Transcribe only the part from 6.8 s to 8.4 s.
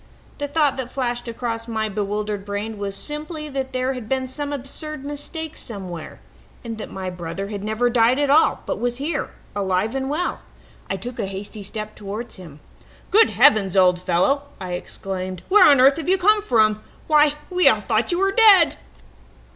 my brother had never died at